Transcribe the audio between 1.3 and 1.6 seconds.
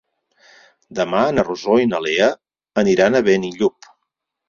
na